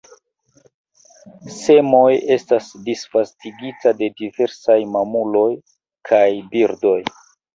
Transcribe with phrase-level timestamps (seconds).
[1.55, 5.47] Semoj estas disvastigita de diversaj mamuloj
[6.11, 6.99] kaj birdoj.